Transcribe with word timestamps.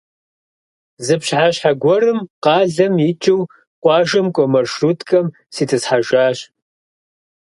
Зы 1.05 1.15
пщыхьэщхьэ 1.21 1.71
гуэрым 1.81 2.19
къалэм 2.43 2.93
икӀыу 3.09 3.41
къуажэм 3.83 4.27
кӀуэ 4.35 4.45
маршруткэм 4.53 5.25
ситӀысхьэжащ. 5.53 6.37